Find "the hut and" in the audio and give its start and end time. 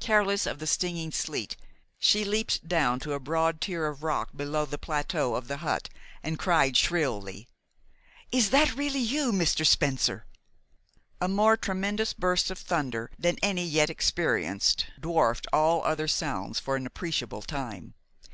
5.48-6.38